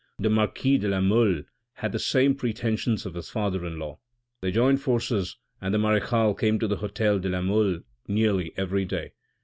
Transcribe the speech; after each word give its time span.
The 0.17 0.31
marquis 0.31 0.79
de 0.79 0.87
la 0.87 0.99
Mole 0.99 1.43
had 1.73 1.91
the 1.91 1.99
same 1.99 2.33
pretensions 2.33 3.03
for 3.03 3.11
his 3.13 3.29
father 3.29 3.63
in 3.67 3.77
law; 3.77 3.99
they 4.41 4.49
joined 4.49 4.81
forces 4.81 5.37
and 5.61 5.75
the 5.75 5.77
marechale 5.77 6.33
came 6.33 6.57
to 6.57 6.67
the 6.67 6.77
hotel 6.77 7.19
de 7.19 7.29
la 7.29 7.41
Mole 7.43 7.81
nearly 8.07 8.51
every 8.57 8.83
day. 8.85 9.11